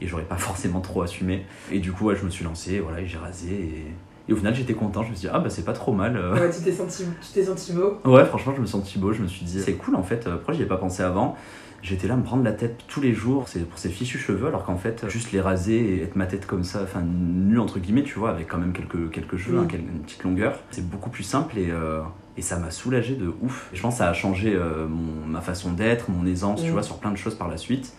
et 0.00 0.06
j'aurais 0.06 0.24
pas 0.24 0.36
forcément 0.38 0.80
trop 0.80 1.02
assumé. 1.02 1.46
Et 1.72 1.78
du 1.80 1.90
coup, 1.92 2.04
ouais, 2.06 2.16
je 2.16 2.24
me 2.24 2.30
suis 2.30 2.44
lancé, 2.44 2.80
voilà, 2.80 3.00
et 3.00 3.06
j'ai 3.06 3.18
rasé. 3.18 3.48
Et, 3.50 3.84
et 4.28 4.32
au 4.32 4.36
final, 4.36 4.54
j'étais 4.54 4.74
content. 4.74 5.02
Je 5.02 5.10
me 5.10 5.14
suis 5.14 5.26
dit, 5.26 5.32
ah 5.34 5.38
bah, 5.38 5.48
c'est 5.50 5.64
pas 5.64 5.72
trop 5.72 5.92
mal. 5.92 6.16
euh. 6.16 6.34
Ouais, 6.34 6.50
tu 6.54 6.62
t'es 6.62 6.72
senti, 6.72 7.04
tu 7.32 7.42
senti 7.42 7.72
beau? 7.72 7.98
Ouais, 8.04 8.24
franchement, 8.26 8.52
je 8.54 8.60
me 8.60 8.66
sens 8.66 8.96
beau. 8.98 9.12
Je 9.12 9.22
me 9.22 9.26
suis 9.26 9.44
dit, 9.44 9.60
c'est 9.60 9.74
cool 9.74 9.96
en 9.96 10.02
fait. 10.02 10.28
Pourquoi 10.28 10.54
j'y 10.54 10.62
ai 10.62 10.66
pas 10.66 10.76
pensé 10.76 11.02
avant 11.02 11.36
J'étais 11.82 12.06
là 12.08 12.14
à 12.14 12.16
me 12.16 12.22
prendre 12.22 12.44
la 12.44 12.52
tête 12.52 12.84
tous 12.88 13.00
les 13.00 13.14
jours 13.14 13.48
c'est 13.48 13.60
pour 13.68 13.78
ces 13.78 13.88
fichus 13.88 14.18
cheveux, 14.18 14.46
alors 14.46 14.64
qu'en 14.64 14.76
fait, 14.76 15.08
juste 15.08 15.32
les 15.32 15.40
raser 15.40 15.76
et 15.78 16.02
être 16.02 16.14
ma 16.16 16.26
tête 16.26 16.46
comme 16.46 16.62
ça, 16.64 16.80
enfin 16.82 17.00
nue 17.02 17.58
entre 17.58 17.78
guillemets, 17.78 18.02
tu 18.02 18.18
vois, 18.18 18.30
avec 18.30 18.48
quand 18.48 18.58
même 18.58 18.72
quelques, 18.72 19.10
quelques 19.10 19.36
cheveux, 19.38 19.60
Oui. 19.60 19.66
hein, 19.72 19.78
une 19.94 20.00
petite 20.00 20.22
longueur, 20.24 20.58
c'est 20.70 20.88
beaucoup 20.88 21.10
plus 21.10 21.22
simple 21.24 21.58
et, 21.58 21.70
euh, 21.70 22.02
et 22.36 22.42
ça 22.42 22.58
m'a 22.58 22.70
soulagé 22.70 23.14
de 23.14 23.32
ouf. 23.40 23.70
Et 23.72 23.76
je 23.76 23.82
pense 23.82 23.94
que 23.94 23.98
ça 23.98 24.08
a 24.10 24.12
changé 24.12 24.54
euh, 24.54 24.86
mon- 24.86 25.26
ma 25.26 25.40
façon 25.40 25.72
d'être, 25.72 26.10
mon 26.10 26.26
aisance, 26.26 26.62
tu 26.62 26.70
vois, 26.70 26.82
sur 26.82 26.98
plein 26.98 27.10
de 27.12 27.16
choses 27.16 27.34
par 27.34 27.48
la 27.48 27.56
suite. 27.56 27.92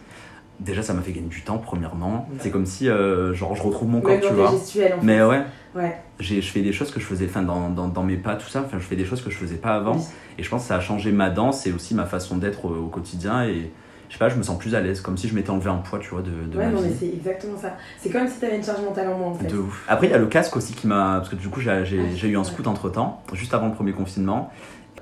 Déjà, 0.60 0.84
ça 0.84 0.94
m'a 0.94 1.02
fait 1.02 1.12
gagner 1.12 1.28
du 1.28 1.42
temps, 1.42 1.58
premièrement. 1.58 2.28
Ouais. 2.30 2.38
C'est 2.40 2.52
comme 2.52 2.68
si, 2.68 2.88
euh, 2.88 3.34
genre, 3.34 3.56
je 3.56 3.64
retrouve 3.64 3.90
mon 3.90 4.00
corps, 4.02 4.12
Même 4.12 4.22
tu 4.22 4.34
vois. 4.34 4.52
tes 4.52 4.58
gestuels 4.58 4.94
en 4.94 5.00
fait. 5.00 5.06
Mais 5.06 5.24
ouais, 5.24 5.42
Ouais. 5.76 5.98
j'ai, 6.20 6.40
je 6.42 6.52
fais 6.52 6.62
des 6.62 6.72
choses 6.74 6.92
que 6.92 7.00
je 7.00 7.06
faisais, 7.06 7.26
enfin, 7.26 7.42
dans, 7.42 7.70
dans, 7.70 7.88
dans 7.88 8.04
mes 8.04 8.18
pas, 8.18 8.36
tout 8.36 8.48
ça, 8.48 8.62
enfin, 8.64 8.78
je 8.78 8.84
fais 8.86 8.96
des 8.96 9.06
choses 9.06 9.24
que 9.24 9.32
je 9.32 9.38
faisais 9.38 9.56
pas 9.56 9.74
avant. 9.74 9.96
Oui. 9.96 10.04
Et 10.38 10.44
je 10.44 10.50
pense 10.50 10.62
que 10.64 10.68
ça 10.68 10.76
a 10.76 10.80
changé 10.80 11.12
ma 11.12 11.30
danse 11.32 11.66
et 11.66 11.72
aussi 11.74 11.96
ma 11.96 12.06
façon 12.06 12.38
d'être 12.38 12.66
au, 12.66 12.76
au 12.76 12.88
quotidien. 12.90 13.44
Et 13.46 13.72
je 14.08 14.14
sais 14.14 14.20
pas, 14.20 14.30
je 14.30 14.36
me 14.36 14.44
sens 14.44 14.60
plus 14.60 14.76
à 14.76 14.82
l'aise, 14.82 15.02
comme 15.02 15.18
si 15.18 15.28
je 15.28 15.34
m'étais 15.34 15.50
enlevé 15.50 15.70
un 15.72 15.78
poids, 15.78 15.98
tu 15.98 16.10
vois, 16.10 16.22
de, 16.22 16.30
de 16.30 16.58
ouais, 16.58 16.66
ma 16.66 16.72
non, 16.72 16.82
mais 16.82 16.90
vie. 16.90 16.96
c'est 17.00 17.08
exactement 17.08 17.58
ça. 17.58 17.76
C'est 18.00 18.10
comme 18.12 18.28
si 18.28 18.40
t'avais 18.40 18.58
une 18.58 18.64
charge 18.64 18.82
mentale 18.84 19.08
en 19.10 19.18
moins 19.18 19.28
en 19.30 19.34
fait. 19.34 19.48
De 19.48 19.58
ouf. 19.58 19.84
Après, 19.88 20.08
il 20.08 20.12
y 20.12 20.14
a 20.14 20.18
le 20.20 20.28
casque 20.28 20.56
aussi 20.58 20.74
qui 20.74 20.86
m'a. 20.86 21.16
Parce 21.18 21.30
que 21.30 21.36
du 21.38 21.48
coup, 21.48 21.60
j'ai, 21.62 21.72
Ah, 21.72 21.80
eu 21.84 22.36
un 22.36 22.40
ouais. 22.40 22.44
scout 22.46 22.68
entre 22.68 22.90
temps, 22.90 23.24
juste 23.34 23.54
avant 23.56 23.68
le 23.68 23.74
premier 23.74 23.94
confinement. 23.94 24.52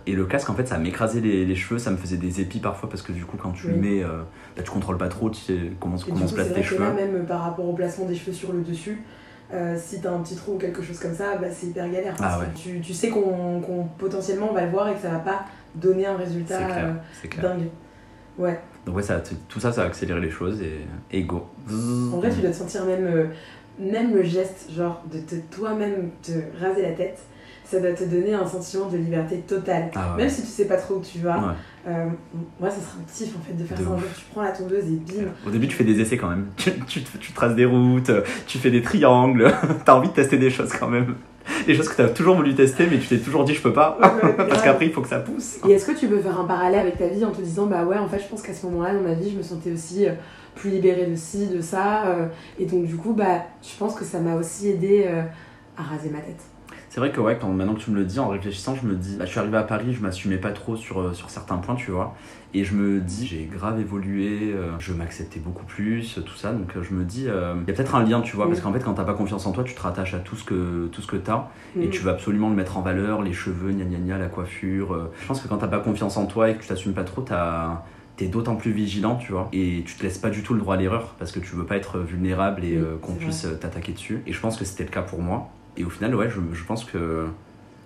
Et 0.10 0.14
le 0.14 0.26
casque, 0.26 0.50
en 0.50 0.56
fait, 0.56 0.68
ça 0.68 0.80
m'écrasait 0.80 1.20
les, 1.22 1.46
les 1.46 1.56
cheveux, 1.56 1.78
ça 1.78 1.92
me 1.92 1.98
faisait 1.98 2.18
des 2.18 2.42
épis 2.42 2.58
parfois 2.58 2.90
parce 2.90 3.04
que 3.04 3.12
du 3.12 3.26
coup, 3.26 3.38
quand 3.38 3.52
tu 3.52 3.68
le 3.68 3.76
mets, 3.76 4.04
euh, 4.04 4.24
bah, 4.58 4.64
tu 4.64 4.72
contrôles 4.72 4.98
pas 4.98 5.08
trop, 5.08 5.30
tu 5.30 5.40
sais 5.40 5.60
comment, 5.80 5.98
Et 5.98 6.10
comment 6.10 6.26
se 6.28 6.34
placent 6.34 6.48
c'est 6.48 6.54
tes 6.56 6.64
cheveux. 6.64 6.84
là, 6.84 6.94
même 6.94 7.16
euh, 7.16 7.24
par 7.24 7.42
rapport 7.44 7.70
au 7.70 7.74
placement 7.74 8.06
des 8.06 8.16
cheveux 8.16 8.34
sur 8.34 8.52
le 8.52 8.62
dessus, 8.62 9.04
euh, 9.54 9.78
si 9.80 10.02
t'as 10.02 10.12
un 10.12 10.18
petit 10.22 10.36
trou 10.36 10.56
ou 10.56 10.58
quelque 10.58 10.82
chose 10.82 10.98
comme 10.98 11.14
ça, 11.14 11.38
bah, 11.38 11.46
c'est 11.52 11.68
hyper 11.68 11.88
galère. 11.92 12.16
Ah 12.20 12.40
que 12.52 12.58
tu, 12.58 12.80
tu 12.80 12.92
sais 12.92 13.10
qu'on 13.10 13.62
qu'on 13.62 13.84
potentiellement 14.00 14.48
on 14.50 14.54
va 14.56 14.66
le 14.66 14.72
voir 14.72 14.90
et 14.90 14.96
que 14.96 15.02
ça 15.02 15.12
va 15.12 15.20
pas 15.20 15.46
donner 15.76 16.08
un 16.08 16.18
résultat 16.18 16.58
clair, 16.58 16.96
euh, 17.24 17.42
dingue. 17.44 17.68
Ouais. 18.40 18.60
Donc, 18.88 18.96
ouais, 18.96 19.04
ça, 19.04 19.22
tout 19.48 19.60
ça, 19.60 19.72
ça 19.72 19.84
a 19.84 19.86
accéléré 19.86 20.22
les 20.22 20.32
choses 20.32 20.60
et, 20.60 20.80
et 21.12 21.22
go. 21.22 21.46
En 21.70 22.18
vrai, 22.18 22.32
tu 22.32 22.42
dois 22.42 22.50
te 22.50 22.56
sentir 22.56 22.84
même, 22.86 23.30
même 23.78 24.16
le 24.16 24.24
geste, 24.24 24.72
genre 24.76 25.04
de 25.14 25.20
toi-même 25.52 26.10
te 26.24 26.32
raser 26.60 26.82
la 26.82 26.94
tête, 26.94 27.20
ça 27.69 27.80
doit 27.80 27.92
te 27.94 28.04
donner 28.04 28.33
un 28.33 28.48
sentiment 28.48 28.88
de 28.88 28.98
liberté 28.98 29.38
totale. 29.48 29.92
Ah 29.95 30.12
ouais. 30.16 30.24
Même 30.24 30.30
si 30.30 30.42
tu 30.42 30.48
sais 30.48 30.66
pas 30.66 30.77
trop 30.77 30.95
où 30.95 31.01
tu 31.01 31.19
vas, 31.19 31.38
Ouais. 31.38 31.54
euh, 31.88 32.06
moi 32.60 32.69
ça 32.69 32.77
sera 32.77 32.98
un 33.00 33.12
kiff 33.12 33.36
en 33.36 33.42
fait 33.42 33.54
de 33.54 33.63
faire 33.63 33.77
De 33.77 33.83
ça 33.83 33.89
un 33.92 33.98
jour. 33.98 34.07
Tu 34.18 34.25
prends 34.31 34.42
la 34.42 34.51
tondeuse 34.51 34.86
et 34.86 34.95
bim. 34.98 35.27
Au 35.45 35.50
début, 35.51 35.68
tu 35.68 35.75
fais 35.75 35.83
des 35.83 36.00
essais 36.01 36.18
quand 36.18 36.30
même. 36.30 36.48
Tu, 36.57 36.71
tu, 36.88 37.04
te- 37.04 37.18
tu 37.18 37.31
traces 37.33 37.56
des 37.56 37.66
routes, 37.66 38.12
tu 38.48 38.57
fais 38.57 38.71
des 38.71 38.81
triangles. 38.81 39.51
T'as 39.86 39.94
envie 39.95 40.10
de 40.10 40.13
tester 40.13 40.38
des 40.38 40.50
choses 40.50 40.71
quand 40.74 40.88
même. 40.88 41.16
Des 41.66 41.74
choses 41.75 41.89
que 41.89 41.95
t'as 41.95 42.10
toujours 42.10 42.36
voulu 42.36 42.54
tester, 42.54 42.86
mais 42.89 43.00
tu 43.00 43.07
t'es 43.07 43.18
toujours 43.18 43.44
dit 43.44 43.54
je 43.56 43.62
peux 43.62 43.74
pas. 43.74 43.98
Ouais, 44.24 44.33
Parce 44.50 44.62
qu'après, 44.62 44.86
il 44.88 44.92
faut 44.92 45.01
que 45.01 45.07
ça 45.07 45.19
pousse. 45.19 45.57
Et 45.68 45.71
est-ce 45.71 45.86
que 45.92 45.98
tu 45.98 46.07
peux 46.07 46.19
faire 46.19 46.40
un 46.40 46.44
parallèle 46.45 46.80
avec 46.81 46.97
ta 46.97 47.07
vie 47.07 47.26
en 47.26 47.31
te 47.31 47.42
disant 47.42 47.66
bah 47.66 47.85
ouais 47.85 47.97
en 47.97 48.07
fait 48.07 48.19
je 48.19 48.28
pense 48.28 48.42
qu'à 48.44 48.54
ce 48.54 48.66
moment-là 48.68 48.94
dans 48.94 49.02
ma 49.02 49.14
vie 49.14 49.31
je 49.31 49.38
me 49.38 49.42
sentais 49.44 49.71
aussi 49.71 50.06
euh, 50.07 50.11
plus 50.56 50.69
libérée 50.69 51.07
de 51.07 51.16
ci, 51.16 51.47
de 51.47 51.59
ça 51.61 52.06
euh, 52.07 52.28
et 52.59 52.66
donc 52.66 52.85
du 52.85 52.95
coup 52.97 53.14
bah 53.14 53.44
je 53.64 53.76
pense 53.80 53.95
que 53.95 54.06
ça 54.06 54.19
m'a 54.19 54.35
aussi 54.35 54.69
aidé 54.69 55.06
euh, 55.07 55.21
à 55.78 55.83
raser 55.83 56.09
ma 56.09 56.19
tête. 56.19 56.42
C'est 57.00 57.06
vrai 57.06 57.14
que 57.16 57.22
ouais, 57.22 57.38
quand, 57.40 57.48
maintenant 57.48 57.76
que 57.76 57.80
tu 57.80 57.92
me 57.92 57.96
le 57.96 58.04
dis, 58.04 58.20
en 58.20 58.28
réfléchissant, 58.28 58.76
je 58.76 58.86
me 58.86 58.94
dis, 58.96 59.16
bah, 59.16 59.24
je 59.24 59.30
suis 59.32 59.40
arrivé 59.40 59.56
à 59.56 59.64
Paris, 59.64 59.94
je 59.94 60.02
m'assumais 60.02 60.36
pas 60.36 60.52
trop 60.52 60.76
sur, 60.76 61.00
euh, 61.00 61.14
sur 61.14 61.30
certains 61.30 61.56
points, 61.56 61.76
tu 61.76 61.92
vois. 61.92 62.14
Et 62.54 62.66
je 62.66 62.76
me 62.76 63.00
dis, 63.00 63.26
j'ai 63.26 63.46
grave 63.46 63.80
évolué, 63.80 64.52
euh, 64.54 64.72
je 64.80 64.92
m'acceptais 64.92 65.40
beaucoup 65.40 65.64
plus, 65.64 66.20
tout 66.26 66.36
ça. 66.36 66.52
Donc 66.52 66.76
euh, 66.76 66.84
je 66.84 66.94
me 66.94 67.06
dis, 67.06 67.28
euh, 67.30 67.54
il 67.66 67.70
y 67.70 67.72
a 67.72 67.74
peut-être 67.74 67.96
un 67.96 68.04
lien, 68.04 68.20
tu 68.20 68.36
vois, 68.36 68.48
Oui. 68.48 68.52
parce 68.52 68.62
qu'en 68.62 68.74
fait, 68.74 68.84
quand 68.84 68.96
t'as 68.96 69.06
pas 69.06 69.14
confiance 69.14 69.48
en 69.48 69.54
toi, 69.54 69.64
tu 69.64 69.74
te 69.76 69.82
rattaches 69.82 70.14
à 70.14 70.20
tout 70.20 70.36
ce 70.36 70.44
que, 70.44 70.88
tout 70.88 71.02
ce 71.02 71.08
que 71.08 71.16
t'as. 71.16 71.48
et 71.80 71.88
Mm. 71.88 71.90
tu 71.90 72.02
veux 72.02 72.12
absolument 72.12 72.50
le 72.50 72.56
mettre 72.58 72.76
en 72.78 72.82
valeur, 72.82 73.22
les 73.22 73.32
cheveux, 73.32 73.72
gna 73.72 73.86
gna 73.86 73.98
gna, 74.00 74.18
la 74.18 74.28
coiffure. 74.28 75.10
Je 75.22 75.26
pense 75.28 75.40
que 75.40 75.48
quand 75.48 75.60
t'as 75.60 75.68
pas 75.70 75.80
confiance 75.80 76.18
en 76.18 76.26
toi 76.26 76.50
et 76.50 76.56
que 76.56 76.64
tu 76.64 76.68
t'assumes 76.68 76.92
pas 76.94 77.06
trop, 77.06 77.22
t'as- 77.22 77.86
t'es 78.18 78.28
d'autant 78.28 78.58
plus 78.58 78.72
vigilant, 78.74 79.16
tu 79.16 79.32
vois, 79.32 79.48
et 79.54 79.84
tu 79.86 79.96
te 79.96 80.04
laisses 80.04 80.18
pas 80.18 80.30
du 80.30 80.44
tout 80.44 80.54
le 80.54 80.60
droit 80.60 80.76
à 80.76 80.78
l'erreur 80.78 81.16
parce 81.18 81.32
que 81.32 81.40
tu 81.40 81.56
veux 81.56 81.64
pas 81.66 81.78
être 81.78 82.00
vulnérable 82.00 82.66
et 82.66 82.76
euh, 82.76 82.98
qu'on 83.02 83.14
puisse 83.14 83.48
t'attaquer 83.62 83.94
dessus. 83.94 84.22
Et 84.28 84.34
je 84.34 84.40
pense 84.42 84.58
que 84.58 84.66
c'était 84.66 84.84
le 84.84 84.90
cas 84.90 85.02
pour 85.04 85.22
moi. 85.22 85.50
Et 85.80 85.86
au 85.86 85.90
final, 85.90 86.14
ouais, 86.16 86.30
je, 86.30 86.40
je 86.54 86.64
pense 86.66 86.83
que 86.86 87.26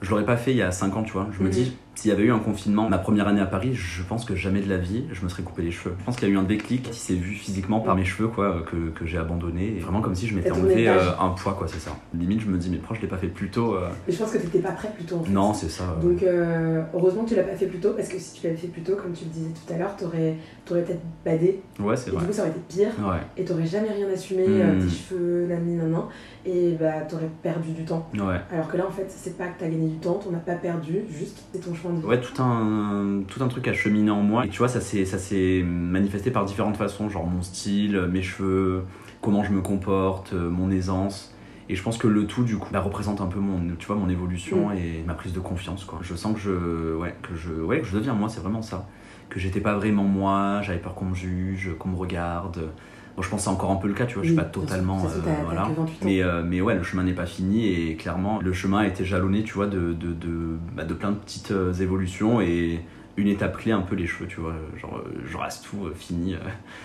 je 0.02 0.10
l'aurais 0.10 0.26
pas 0.26 0.36
fait 0.38 0.52
il 0.52 0.58
y 0.58 0.62
a 0.62 0.72
5 0.72 0.96
ans, 0.98 1.04
tu 1.04 1.14
vois. 1.14 1.28
Je 1.38 1.40
me 1.40 1.46
Mhm. 1.46 1.52
dis, 1.52 1.78
S'il 1.96 2.10
y 2.10 2.14
avait 2.14 2.24
eu 2.24 2.32
un 2.32 2.40
confinement, 2.40 2.90
ma 2.90 2.98
première 2.98 3.28
année 3.28 3.40
à 3.42 3.46
Paris, 3.46 3.74
je 3.76 4.02
pense 4.04 4.26
que 4.26 4.36
jamais 4.36 4.62
de 4.62 4.70
la 4.70 4.78
vie, 4.78 5.04
je 5.12 5.24
me 5.24 5.30
serais 5.30 5.44
coupé 5.44 5.62
les 5.62 5.72
cheveux. 5.72 5.96
Je 6.00 6.04
pense 6.04 6.16
qu'il 6.16 6.28
y 6.28 6.32
a 6.32 6.34
eu 6.34 6.38
un 6.38 6.44
déclic 6.44 6.90
qui 6.90 7.00
s'est 7.00 7.14
vu 7.14 7.34
physiquement 7.36 7.80
par 7.82 7.96
mes 7.96 8.04
cheveux, 8.04 8.28
quoi, 8.30 8.64
que, 8.70 8.90
que 8.90 9.06
j'ai 9.06 9.18
abandonné. 9.20 9.76
Et 9.78 9.80
vraiment 9.80 10.02
comme 10.02 10.16
si 10.16 10.28
je 10.28 10.36
m'étais 10.36 10.52
enlevé 10.52 10.90
euh, 10.90 11.00
un 11.20 11.30
poids, 11.30 11.54
quoi, 11.54 11.68
c'est 11.68 11.80
ça. 11.80 11.92
Limite, 12.18 12.42
je 12.42 12.48
me 12.48 12.58
dis, 12.58 12.70
mais 12.72 12.78
pourquoi 12.78 12.98
je 12.98 13.02
l'ai 13.02 13.08
pas 13.08 13.18
fait 13.18 13.28
plus 13.28 13.50
tôt 13.50 13.76
euh, 13.76 13.88
Mais 14.08 14.14
je 14.14 14.18
pense 14.20 14.32
que 14.32 14.38
t'étais 14.40 14.60
pas 14.60 14.72
prêt 14.72 14.92
plus 14.96 15.06
tôt 15.06 15.18
en 15.18 15.24
fait. 15.24 15.32
Non, 15.32 15.54
c'est 15.54 15.70
ça. 15.70 15.84
euh. 15.84 16.02
Donc 16.02 16.24
euh, 16.24 16.82
heureusement 16.96 17.24
que 17.24 17.30
tu 17.30 17.36
l'as 17.36 17.44
pas 17.44 17.56
fait 17.56 17.68
plus 17.68 17.80
tôt 17.80 17.92
parce 17.96 18.10
que 18.10 18.18
si 18.18 18.40
tu 18.42 18.48
l'avais 18.48 18.58
fait 18.58 18.68
plus 18.68 18.82
tôt, 18.82 18.96
comme 18.96 19.14
tu 19.14 19.26
le 19.26 19.30
disais 19.30 19.50
tout 19.52 19.74
à 19.74 19.78
l'heure, 19.78 19.96
t'aurais 19.96 20.36
aurais, 20.72 20.82
peut-être 20.82 21.02
badé 21.24 21.62
Ouais, 21.80 21.96
c'est 21.96 22.08
et 22.08 22.12
du 22.12 22.18
vrai. 22.18 22.26
coup 22.26 22.34
ça 22.34 22.42
aurait 22.42 22.52
été 22.52 22.60
pire 22.68 22.92
Ouais, 23.08 23.18
et 23.38 23.46
t'aurais 23.46 23.66
jamais 23.68 23.90
rien 23.92 24.08
assumé, 24.12 24.48
Mm. 24.48 24.62
euh, 24.62 24.82
tes 24.84 24.90
cheveux, 24.90 25.46
nani 25.48 25.76
nanan, 25.76 26.08
et 26.46 26.72
bah 26.80 27.02
t'aurais 27.08 27.30
perdu 27.44 27.72
du 27.72 27.86
temps. 27.86 28.10
ouais. 28.16 28.40
Alors 28.52 28.68
que 28.68 28.78
là 28.78 28.86
en 28.88 28.92
fait 28.92 29.06
c'est 29.10 29.38
pas 29.38 29.46
que 29.48 29.60
t'as 29.60 29.68
gagné 29.68 29.88
du 29.90 29.98
temps, 29.98 30.16
t'en 30.16 30.34
as 30.36 30.40
pas 30.40 30.56
perdu, 30.56 31.02
juste 31.16 31.44
c'est 31.54 31.60
ton 31.60 31.74
Ouais, 32.04 32.20
tout 32.20 32.42
un, 32.42 33.24
tout 33.28 33.44
un 33.44 33.48
truc 33.48 33.68
a 33.68 33.74
cheminé 33.74 34.12
en 34.12 34.22
moi. 34.22 34.46
Et 34.46 34.50
tu 34.50 34.60
vois, 34.60 34.68
ça 34.68 34.80
s'est 34.82 35.64
manifesté 35.64 36.32
par 36.32 36.46
différentes 36.46 36.78
façons, 36.78 37.10
genre 37.10 37.26
mon 37.26 37.42
style, 37.42 38.00
mes 38.12 38.22
cheveux, 38.22 38.84
comment 39.22 39.44
je 39.44 39.52
me 39.52 39.62
comporte, 39.62 40.34
euh, 40.34 40.50
mon 40.50 40.72
aisance. 40.72 41.34
Et 41.70 41.76
je 41.76 41.84
pense 41.84 41.98
que 41.98 42.08
le 42.08 42.28
tout, 42.28 42.44
du 42.44 42.58
coup, 42.58 42.70
bah, 42.72 42.82
représente 42.82 43.22
un 43.22 43.28
peu 43.28 43.40
mon, 43.40 43.76
tu 43.78 43.88
vois, 43.88 43.96
mon 43.96 44.10
évolution 44.10 44.72
et 44.72 45.04
ma 45.06 45.14
prise 45.14 45.34
de 45.34 45.40
confiance, 45.40 45.86
quoi. 45.86 46.00
Je 46.02 46.14
sens 46.14 46.34
que 46.34 46.40
je, 46.40 46.96
ouais, 46.96 47.16
que 47.22 47.36
je, 47.36 47.52
ouais, 47.54 47.80
que 47.80 47.88
je 47.88 47.96
deviens 47.96 48.14
moi, 48.14 48.28
c'est 48.30 48.42
vraiment 48.42 48.62
ça. 48.62 48.88
Que 49.30 49.40
j'étais 49.40 49.62
pas 49.62 49.74
vraiment 49.76 50.04
moi, 50.04 50.62
j'avais 50.62 50.80
peur 50.80 50.94
qu'on 50.94 51.06
me 51.06 51.16
juge, 51.16 51.72
qu'on 51.80 51.90
me 51.90 51.96
regarde. 51.96 52.70
Bon, 53.16 53.22
je 53.22 53.30
pense 53.30 53.42
que 53.42 53.44
c'est 53.44 53.50
encore 53.50 53.72
un 53.72 53.76
peu 53.76 53.88
le 53.88 53.94
cas, 53.94 54.06
tu 54.06 54.16
vois, 54.16 54.24
je 54.24 54.30
suis 54.30 54.36
pas 54.36 54.44
totalement. 54.44 55.04
Euh, 55.06 55.20
voilà. 55.46 55.64
que 55.64 55.80
28 55.80 55.80
ans. 55.80 55.86
Mais, 56.04 56.24
euh, 56.24 56.42
mais 56.44 56.62
ouais, 56.62 56.74
le 56.76 56.84
chemin 56.84 57.04
n'est 57.04 57.14
pas 57.14 57.26
fini 57.28 57.68
et 57.68 57.96
clairement, 57.96 58.40
le 58.42 58.54
chemin 58.54 58.80
a 58.80 58.88
été 58.88 59.06
jalonné, 59.06 59.44
tu 59.44 59.54
vois, 59.54 59.68
de, 59.68 59.94
de, 59.94 60.14
de, 60.14 60.58
bah, 60.76 60.84
de 60.84 60.94
plein 60.94 61.12
de 61.12 61.18
petites 61.18 61.52
euh, 61.52 61.72
évolutions 61.74 62.42
et 62.42 62.80
une 63.16 63.28
étape 63.28 63.58
clé, 63.58 63.72
un 63.72 63.82
peu 63.82 63.96
les 63.96 64.08
cheveux, 64.08 64.26
tu 64.26 64.40
vois, 64.40 64.56
genre 64.82 64.98
euh, 64.98 65.12
je 65.32 65.38
reste 65.38 65.66
tout 65.70 65.86
euh, 65.86 65.94
fini. 65.96 66.36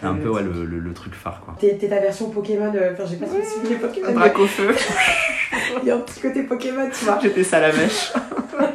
C'est 0.03 0.07
un 0.07 0.15
peu 0.15 0.29
ouais, 0.29 0.43
le, 0.43 0.67
le, 0.67 0.79
le 0.79 0.93
truc 0.93 1.15
phare, 1.15 1.41
quoi. 1.43 1.57
T'es 1.59 1.79
t'es 1.79 1.89
ta 1.89 2.01
version 2.01 2.29
Pokémon, 2.29 2.69
enfin 2.69 3.05
j'ai 3.09 3.17
pas 3.17 3.25
trop 3.25 3.39
suivi 3.43 3.71
les 3.71 3.77
Pokémon, 3.81 4.09
mais 4.15 4.35
au 4.39 4.47
feu 4.47 4.75
il 5.83 5.89
y 5.89 5.91
a 5.91 5.97
un 5.97 6.01
petit 6.01 6.21
côté 6.21 6.43
Pokémon, 6.43 6.87
tu 6.93 7.07
vois. 7.07 7.19
J'étais 7.23 7.43
salamèche 7.45 8.13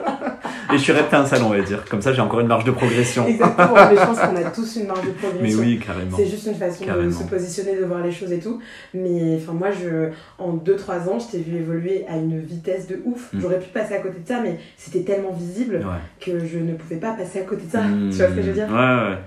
Et 0.73 0.77
je 0.77 0.83
suis 0.83 0.93
salon, 1.27 1.47
on 1.47 1.49
va 1.49 1.61
dire. 1.61 1.83
Comme 1.85 2.01
ça, 2.01 2.13
j'ai 2.13 2.21
encore 2.21 2.39
une 2.39 2.47
marge 2.47 2.63
de 2.63 2.71
progression. 2.71 3.27
Exactement, 3.27 3.73
mais 3.73 3.95
je 3.95 4.05
pense 4.05 4.19
qu'on 4.19 4.35
a 4.35 4.43
tous 4.51 4.75
une 4.77 4.87
marge 4.87 5.05
de 5.05 5.11
progression. 5.11 5.41
Mais 5.41 5.55
oui, 5.55 5.79
carrément. 5.79 6.17
C'est 6.17 6.25
juste 6.25 6.47
une 6.47 6.55
façon 6.55 6.85
de 6.85 7.11
se 7.11 7.23
positionner, 7.23 7.75
de 7.77 7.85
voir 7.85 8.01
les 8.03 8.11
choses 8.11 8.31
et 8.31 8.39
tout. 8.39 8.59
Mais 8.93 9.37
enfin, 9.37 9.53
moi, 9.53 9.69
je, 9.71 10.09
en 10.39 10.55
2-3 10.57 11.09
ans, 11.09 11.19
je 11.19 11.31
t'ai 11.31 11.39
vu 11.43 11.57
évoluer 11.57 12.05
à 12.09 12.17
une 12.17 12.39
vitesse 12.39 12.87
de 12.87 13.01
ouf. 13.05 13.31
Mm. 13.33 13.39
J'aurais 13.41 13.59
pu 13.59 13.69
passer 13.69 13.95
à 13.95 13.99
côté 13.99 14.19
de 14.19 14.27
ça, 14.27 14.41
mais 14.41 14.59
c'était 14.77 15.01
tellement 15.01 15.31
visible 15.31 15.75
Ouais. 15.83 15.99
que 16.19 16.45
je 16.45 16.57
ne 16.59 16.73
pouvais 16.73 16.97
pas 16.97 17.13
passer 17.13 17.39
à 17.39 17.43
côté 17.43 17.65
de 17.65 17.71
ça. 17.71 17.81
Hmm. 17.81 18.09
Tu 18.09 18.17
vois 18.17 18.27
ce 18.27 18.33
que 18.33 18.41
je 18.41 18.47
veux 18.47 18.53
dire? 18.53 18.67
Ouais, 18.69 18.75
ouais. 18.75 19.17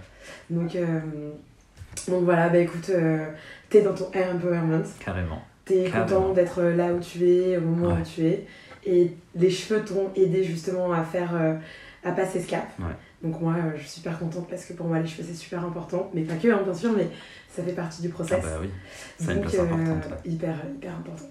donc, 0.51 0.75
euh, 0.75 1.01
donc 2.09 2.25
voilà, 2.25 2.49
bah 2.49 2.59
écoute, 2.59 2.91
euh, 2.91 3.27
t'es 3.69 3.83
dans 3.83 3.95
ton 3.95 4.11
air 4.13 4.29
empowerment. 4.35 4.83
Carrément. 5.05 5.43
T'es 5.65 5.91
content 5.91 6.33
d'être 6.33 6.63
là 6.63 6.93
où 6.93 7.01
tu 7.01 7.29
es, 7.29 7.57
au 7.57 7.61
moment 7.61 7.89
Ouais. 7.95 8.01
où 8.01 8.05
tu 8.05 8.25
es. 8.27 8.47
Et 8.87 9.13
les 9.35 9.51
cheveux 9.51 9.85
t'ont 9.85 10.11
aidé 10.15 10.45
justement 10.45 10.93
à 10.93 11.03
faire, 11.03 11.35
euh, 11.35 11.55
à 12.05 12.13
passer 12.13 12.41
ce 12.41 12.49
cap. 12.49 12.67
Ouais. 12.79 12.87
Donc 13.23 13.41
moi, 13.41 13.55
euh, 13.57 13.73
je 13.77 13.81
suis 13.83 13.91
super 14.01 14.17
contente 14.19 14.47
parce 14.49 14.65
que 14.65 14.75
pour 14.75 14.87
moi, 14.87 15.01
les 15.01 15.07
cheveux, 15.09 15.25
c'est 15.27 15.35
super 15.35 15.65
important. 15.65 16.09
Mais 16.15 16.23
pas 16.23 16.35
que, 16.37 16.47
hein, 16.49 16.61
bien 16.63 16.73
sûr, 16.75 16.93
mais 16.97 17.09
ça 17.51 17.63
fait 17.65 17.73
partie 17.73 18.01
du 18.03 18.09
Ah 18.09 18.15
process. 18.15 18.43
bah 18.45 18.59
oui, 18.61 18.69
ça 19.19 19.33
a 19.33 19.35
une 19.35 19.41
place 19.41 19.55
importante. 19.59 20.05
euh, 20.13 20.29
hyper, 20.29 20.55
hyper 20.77 20.93
important. 20.95 21.25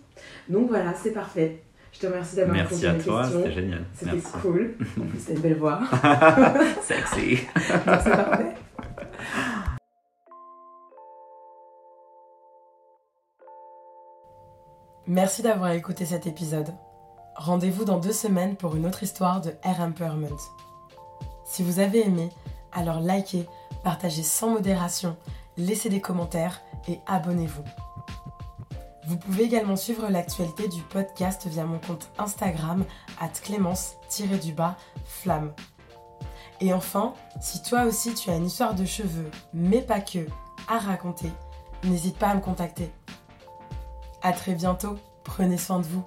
Donc 0.50 0.67
voilà, 0.67 0.93
c'est 0.93 1.12
parfait. 1.12 1.62
Je 1.93 2.00
te 2.01 2.07
remercie 2.07 2.35
d'avoir 2.35 2.57
répondu 2.57 2.81
Merci 2.83 2.88
à 2.88 3.03
toi, 3.03 3.21
questions. 3.21 3.39
c'était 3.41 3.53
génial. 3.53 3.85
C'était 3.93 4.12
Merci. 4.12 4.31
cool. 4.41 4.75
En 5.01 5.05
plus, 5.05 5.25
t'as 5.25 5.33
une 5.33 5.39
belle 5.39 5.57
voix. 5.57 5.79
Sexy. 6.81 7.35
Donc 7.85 8.00
c'est 8.03 8.12
parfait. 8.12 8.45
Merci 15.07 15.41
d'avoir 15.43 15.71
écouté 15.71 16.03
cet 16.05 16.27
épisode. 16.27 16.74
Rendez-vous 17.36 17.84
dans 17.84 18.00
deux 18.00 18.13
semaines 18.13 18.56
pour 18.56 18.75
une 18.75 18.86
autre 18.86 19.04
histoire 19.04 19.42
de 19.42 19.54
Air 19.63 19.82
Empowerment. 19.82 20.38
Si 21.44 21.63
vous 21.63 21.80
avez 21.80 22.06
aimé, 22.06 22.30
alors 22.72 23.01
likez, 23.01 23.46
partagez 23.84 24.24
sans 24.24 24.50
modération, 24.51 25.18
laissez 25.58 25.89
des 25.89 26.00
commentaires 26.00 26.62
et 26.88 27.00
abonnez-vous. 27.08 27.63
Vous 29.08 29.18
pouvez 29.18 29.44
également 29.44 29.75
suivre 29.75 30.08
l'actualité 30.10 30.70
du 30.70 30.82
podcast 30.82 31.46
via 31.46 31.65
mon 31.65 31.77
compte 31.77 32.10
Instagram 32.18 32.86
at 33.20 33.30
clémence-du-bas 33.44 34.77
flamme. 35.06 35.54
Et 36.62 36.74
enfin, 36.74 37.13
si 37.42 37.62
toi 37.62 37.84
aussi 37.84 38.13
tu 38.13 38.30
as 38.30 38.38
une 38.38 38.48
histoire 38.48 38.75
de 38.75 38.86
cheveux, 38.86 39.30
mais 39.54 39.82
pas 39.82 40.00
que, 40.00 40.25
à 40.70 40.80
raconter, 40.80 41.32
n'hésite 41.84 42.18
pas 42.18 42.30
à 42.30 42.36
me 42.36 42.42
contacter. 42.42 42.92
À 44.22 44.32
très 44.32 44.56
bientôt, 44.56 44.96
prenez 45.25 45.58
soin 45.58 45.80
de 45.80 45.86
vous. 45.86 46.04